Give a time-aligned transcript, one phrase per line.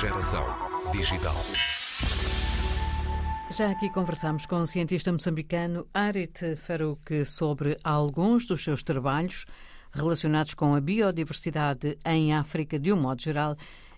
[0.00, 0.46] Geração
[0.92, 1.34] digital.
[3.54, 9.44] Já aqui conversamos com o cientista moçambicano Arit Farouk sobre alguns dos seus trabalhos
[9.92, 13.54] relacionados com a biodiversidade em África de um modo geral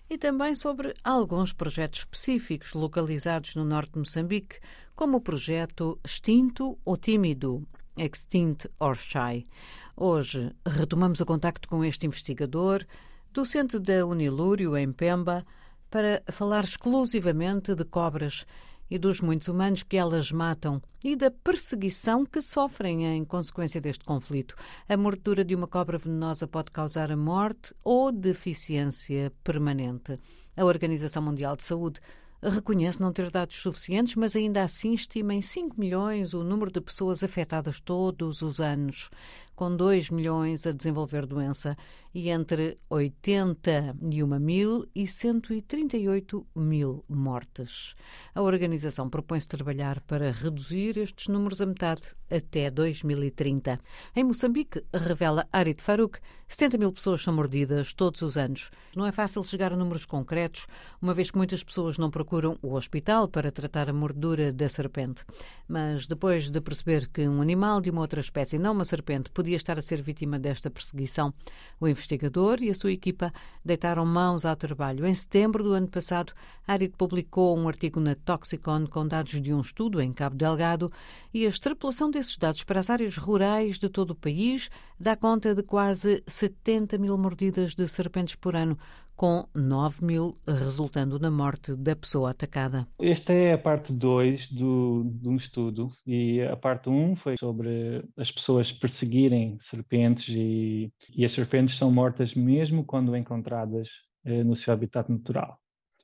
[0.09, 4.59] e também sobre alguns projetos específicos localizados no norte de Moçambique,
[4.97, 7.65] como o projeto Extinto ou Tímido,
[7.97, 9.47] Extinct or Shy.
[9.95, 12.85] Hoje retomamos o contacto com este investigador,
[13.31, 15.45] docente da Unilúrio, em Pemba,
[15.93, 18.47] para falar exclusivamente de cobras
[18.89, 24.03] e dos muitos humanos que elas matam e da perseguição que sofrem em consequência deste
[24.03, 24.55] conflito.
[24.89, 30.19] A mordura de uma cobra venenosa pode causar a morte ou deficiência permanente.
[30.57, 32.01] A Organização Mundial de Saúde
[32.41, 36.81] reconhece não ter dados suficientes, mas ainda assim estima em 5 milhões o número de
[36.81, 39.11] pessoas afetadas todos os anos
[39.55, 41.77] com 2 milhões a desenvolver doença
[42.13, 47.95] e entre 81 mil e 138 mil mortes.
[48.35, 53.79] A organização propõe-se trabalhar para reduzir estes números a metade até 2030.
[54.15, 58.69] Em Moçambique, revela Arit Farouk, 70 mil pessoas são mordidas todos os anos.
[58.95, 60.67] Não é fácil chegar a números concretos,
[61.01, 65.25] uma vez que muitas pessoas não procuram o hospital para tratar a mordura da serpente.
[65.67, 69.57] Mas depois de perceber que um animal de uma outra espécie, não uma serpente, podia
[69.57, 71.33] estar a ser vítima desta perseguição.
[71.79, 75.05] O investigador e a sua equipa deitaram mãos ao trabalho.
[75.05, 76.33] Em setembro do ano passado,
[76.67, 80.91] Arit publicou um artigo na Toxicon com dados de um estudo em Cabo Delgado
[81.33, 85.55] e a extrapolação desses dados para as áreas rurais de todo o país dá conta
[85.55, 88.77] de quase 70 mil mordidas de serpentes por ano,
[89.15, 92.87] com 9 mil resultando na morte da pessoa atacada.
[92.99, 97.35] Esta é a parte 2 do, de um estudo e a parte 1 um foi
[97.37, 103.89] sobre as pessoas perseguirem serpentes e, e, as serpentes são mortas mesmo quando encontradas
[104.25, 105.59] eh, no seu habitat natural.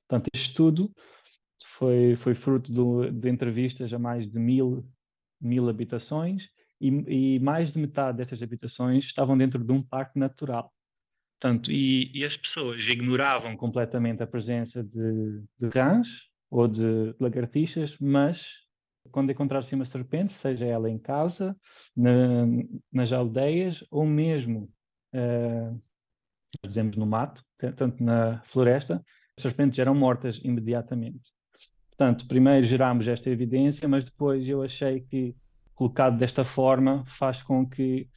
[0.07, 0.91] Portanto, este estudo
[1.77, 4.85] foi, foi fruto do, de entrevistas a mais de mil,
[5.39, 6.43] mil habitações
[6.79, 10.71] e, e mais de metade destas habitações estavam dentro de um parque natural.
[11.39, 16.07] Portanto, e, e, as pessoas ignoravam completamente a presença de, de rãs
[16.51, 18.55] ou de lagartixas, mas
[19.09, 21.55] quando encontrassem uma serpente, seja ela em casa,
[21.95, 22.45] na,
[22.91, 24.69] nas aldeias ou mesmo,
[25.15, 25.81] uh,
[26.67, 29.01] dizemos, no mato, tanto na floresta,
[29.37, 31.31] as serpentes eram mortas imediatamente.
[31.89, 35.33] Portanto, primeiro gerámos esta evidência, mas depois eu achei que,
[35.73, 38.09] colocado desta forma, faz com que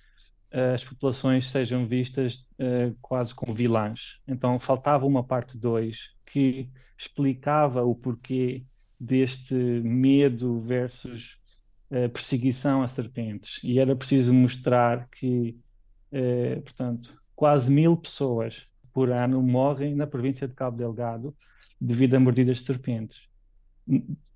[0.52, 4.18] as populações sejam vistas uh, quase como vilãs.
[4.28, 5.96] Então faltava uma parte 2
[6.26, 6.68] que
[6.98, 8.62] explicava o porquê
[9.00, 11.36] deste medo versus
[11.90, 13.58] uh, perseguição a serpentes.
[13.64, 15.58] E era preciso mostrar que,
[16.12, 21.34] uh, portanto, quase mil pessoas por ano morrem na província de Cabo Delgado
[21.80, 23.18] devido a mordidas de serpentes.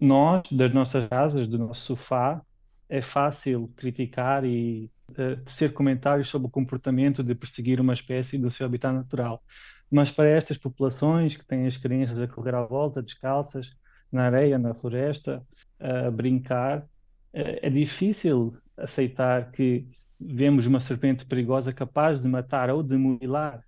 [0.00, 2.42] Nós, das nossas casas, do nosso sofá,
[2.88, 8.50] é fácil criticar e uh, tecer comentários sobre o comportamento de perseguir uma espécie do
[8.50, 9.42] seu habitat natural.
[9.90, 13.70] Mas para estas populações que têm as crianças a correr à volta, descalças,
[14.10, 15.42] na areia, na floresta,
[15.78, 16.86] a brincar, uh,
[17.32, 19.86] é difícil aceitar que
[20.18, 23.62] vemos uma serpente perigosa capaz de matar ou de mutilar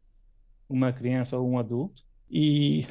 [0.69, 2.87] uma criança ou um adulto e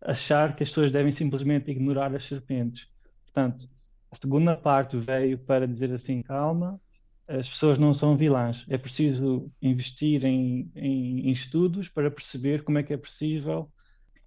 [0.00, 2.86] achar que as pessoas devem simplesmente ignorar as serpentes.
[3.24, 3.68] Portanto,
[4.10, 6.80] a segunda parte veio para dizer assim: calma,
[7.26, 8.64] as pessoas não são vilãs.
[8.68, 13.70] É preciso investir em, em, em, estudos para perceber como é que é possível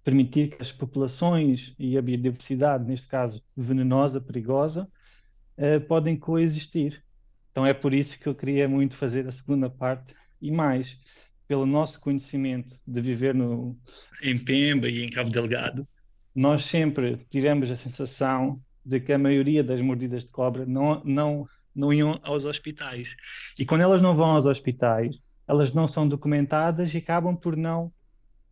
[0.04, 4.88] permitir que as populações e a biodiversidade, neste caso venenosa, perigosa,
[5.58, 7.02] uh, podem coexistir.
[7.50, 10.98] Então é por isso que eu queria muito fazer a segunda parte e mais
[11.46, 13.76] pelo nosso conhecimento de viver no,
[14.22, 15.88] em Pemba e em Cabo Delgado,
[16.34, 21.48] nós sempre tivemos a sensação de que a maioria das mordidas de cobra não, não,
[21.78, 23.14] não iam aos hospitais.
[23.58, 25.16] E quando elas não vão aos hospitais,
[25.46, 27.86] elas não são documentadas e acabam por não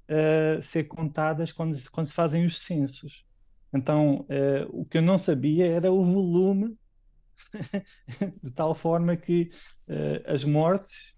[0.09, 3.25] uh, ser contadas quando, quando se fazem os censos.
[3.75, 6.79] Então, uh, o que eu não sabia era o volume,
[8.43, 9.51] de tal forma que
[9.89, 11.15] uh, as mortes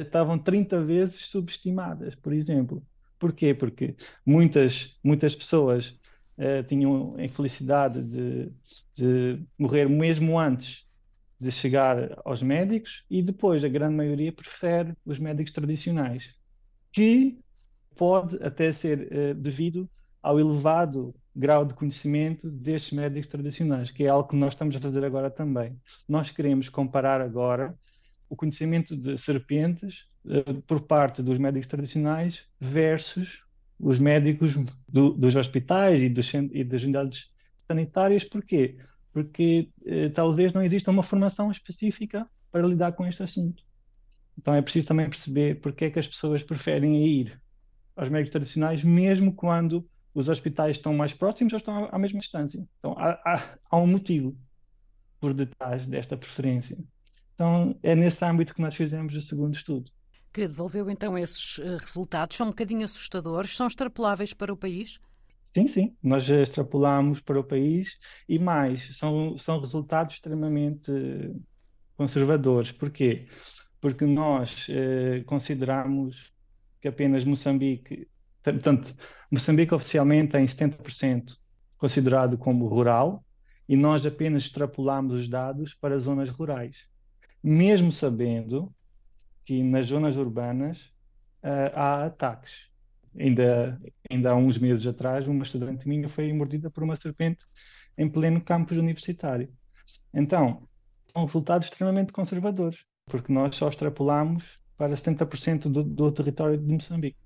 [0.00, 2.86] estavam 30 vezes subestimadas, por exemplo.
[3.18, 3.52] Porquê?
[3.52, 5.92] Porque muitas, muitas pessoas
[6.68, 8.52] tinham a infelicidade de,
[8.94, 10.85] de morrer mesmo antes
[11.38, 16.30] de chegar aos médicos e depois a grande maioria prefere os médicos tradicionais,
[16.92, 17.38] que
[17.94, 19.88] pode até ser uh, devido
[20.22, 24.80] ao elevado grau de conhecimento destes médicos tradicionais, que é algo que nós estamos a
[24.80, 25.78] fazer agora também.
[26.08, 27.78] Nós queremos comparar agora
[28.28, 33.44] o conhecimento de serpentes uh, por parte dos médicos tradicionais versus
[33.78, 34.54] os médicos
[34.88, 37.30] do, dos hospitais e, dos, e das unidades
[37.66, 38.24] sanitárias.
[38.24, 38.76] Porquê?
[39.16, 43.64] Porque eh, talvez não exista uma formação específica para lidar com este assunto.
[44.36, 47.40] Então é preciso também perceber porque é que as pessoas preferem ir
[47.96, 52.62] aos médicos tradicionais, mesmo quando os hospitais estão mais próximos ou estão à, mesma distância.
[52.78, 54.36] Então há, há, há um motivo
[55.18, 56.76] por detrás desta preferência.
[57.34, 59.90] Então é nesse âmbito que nós fizemos o segundo estudo.
[60.30, 62.36] Que devolveu então esses eh, resultados?
[62.36, 63.56] São um bocadinho assustadores?
[63.56, 65.00] São extrapoláveis para o país?
[65.46, 67.96] Sim, sim, nós extrapolamos para o país
[68.28, 70.90] e mais, são, são resultados extremamente
[71.96, 72.72] conservadores.
[72.72, 73.28] Porquê?
[73.80, 76.32] Porque nós eh, consideramos
[76.80, 78.08] que apenas Moçambique,
[78.42, 78.94] portanto,
[79.30, 81.36] Moçambique oficialmente tem 70%
[81.78, 83.24] considerado como rural
[83.68, 86.76] e nós apenas extrapolamos os dados para zonas rurais,
[87.42, 88.74] mesmo sabendo
[89.44, 90.80] que nas zonas urbanas
[91.44, 92.68] uh, há ataques.
[93.18, 93.80] Ainda,
[94.10, 97.44] ainda há uns meses atrás, uma estudante minha foi mordida por uma serpente
[97.96, 99.48] em pleno campus universitário.
[100.12, 100.68] Então,
[101.12, 107.16] são resultados extremamente conservadores, porque nós só extrapolamos para 70% do, do território de Moçambique.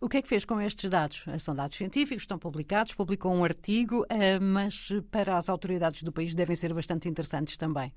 [0.00, 1.24] O que é que fez com estes dados?
[1.38, 6.34] São dados científicos, estão publicados, publicou um artigo, eh, mas para as autoridades do país
[6.34, 7.92] devem ser bastante interessantes também.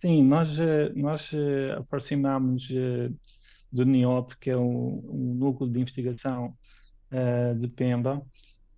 [0.00, 2.68] Sim, nós, eh, nós eh, aproximámos
[3.70, 6.54] do NIOP, que é um, um núcleo de investigação
[7.58, 8.22] de Pemba,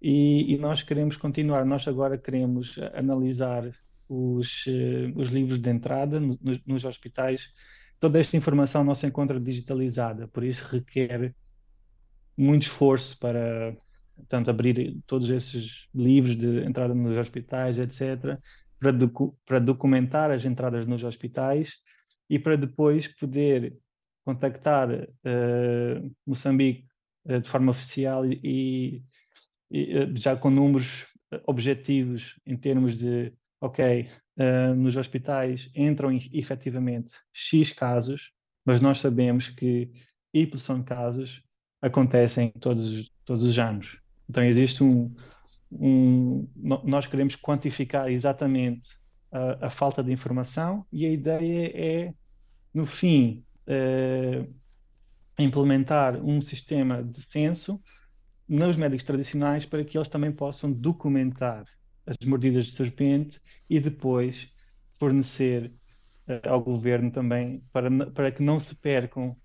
[0.00, 1.66] e, e, nós queremos continuar.
[1.66, 3.68] Nós agora queremos analisar
[4.08, 4.64] os,
[5.16, 7.50] os livros de entrada nos, nos hospitais
[8.00, 11.34] toda esta informação não se encontra digitalizada, por isso requer
[12.36, 13.76] muito esforço para
[14.28, 18.38] tanto abrir todos esses livros de entrada nos hospitais, etc.,
[18.78, 21.74] para, docu para documentar as entradas nos hospitais
[22.28, 23.76] e para depois poder
[24.30, 26.86] contactar uh, Moçambique
[27.26, 29.02] uh, de forma oficial e,
[29.70, 31.06] e uh, já com números
[31.46, 34.10] objetivos em termos de, ok,
[34.76, 38.32] nos hospitais entram efetivamente X casos,
[38.64, 39.92] mas nós sabemos que
[40.34, 41.40] Y casos
[41.80, 43.96] acontecem todos, todos os anos.
[44.28, 45.14] Então existe um,
[45.70, 48.88] um nós queremos quantificar exatamente
[49.30, 52.14] a, a, falta de informação e a ideia é,
[52.74, 54.54] no fim, uh,
[55.38, 57.80] implementar um sistema de censo
[58.48, 61.64] nos médicos tradicionais para que eles também possam documentar
[62.04, 64.48] as mordidas de serpente e depois
[64.98, 65.72] fornecer
[66.26, 69.36] uh, ao governo também para, para que não se percam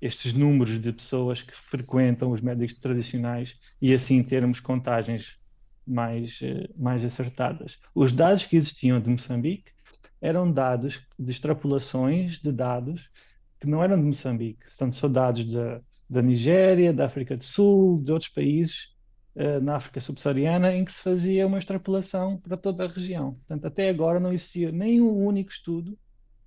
[0.00, 5.38] estes números de pessoas que frequentam os médicos tradicionais e assim termos contagens
[5.86, 7.78] mais, uh, mais acertadas.
[7.94, 9.74] Os dados que existiam de Moçambique
[10.20, 13.10] eram dados de extrapolações de dados
[13.64, 18.12] que não eram de Moçambique, são dados da, da Nigéria, da África do Sul, de
[18.12, 18.92] outros países
[19.34, 23.34] eh, na África subsaariana em que se fazia uma extrapolação para toda a região.
[23.34, 25.98] Portanto, até agora não existia nenhum único estudo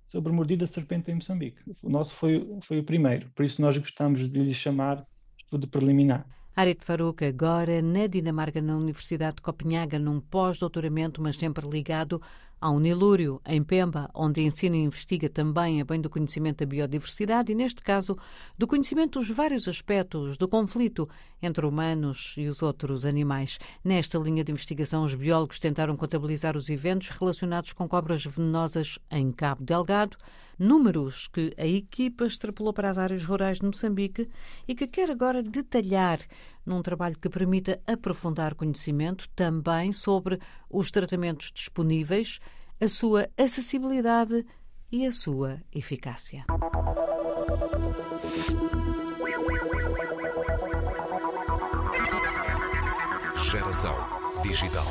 [0.06, 1.58] sobre mordida de serpente em Moçambique.
[1.82, 5.04] O nosso foi, foi o primeiro, por isso nós gostamos de lhe chamar
[5.36, 6.24] estudo preliminar.
[6.56, 12.20] Arit Farouk, agora na Dinamarca, na Universidade de Copenhaga, num pós-doutoramento, mas sempre ligado
[12.60, 17.52] a Unilúrio, em Pemba, onde ensina e investiga também a bem do conhecimento da biodiversidade
[17.52, 18.16] e, neste caso,
[18.56, 21.08] do conhecimento dos vários aspectos do conflito
[21.40, 23.58] entre humanos e os outros animais.
[23.84, 29.30] Nesta linha de investigação, os biólogos tentaram contabilizar os eventos relacionados com cobras venenosas em
[29.30, 30.16] Cabo Delgado,
[30.58, 34.28] números que a equipa extrapolou para as áreas rurais de Moçambique
[34.66, 36.18] e que quer agora detalhar
[36.68, 40.38] num trabalho que permita aprofundar conhecimento também sobre
[40.70, 42.38] os tratamentos disponíveis,
[42.80, 44.44] a sua acessibilidade
[44.92, 46.44] e a sua eficácia.
[53.34, 53.96] Geração
[54.42, 54.84] Digital.